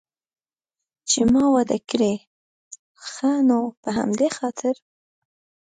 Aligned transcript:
چې 1.09 1.19
ما 1.31 1.43
واده 1.53 1.77
کړی، 1.89 2.13
ښه 3.09 3.31
نو 3.47 3.59
په 3.81 3.89
همدې 3.97 4.27
خاطر. 4.37 4.75